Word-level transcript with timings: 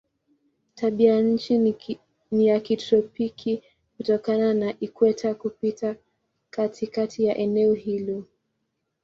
Tabianchi 0.75 1.57
ni 2.31 2.47
ya 2.47 2.59
kitropiki 2.59 3.63
kutokana 3.97 4.53
na 4.53 4.79
ikweta 4.79 5.35
kupita 5.35 5.95
katikati 6.51 7.23
ya 7.25 7.37
eneo 7.37 7.73
hilo. 7.73 8.25